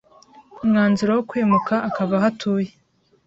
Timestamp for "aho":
2.17-2.25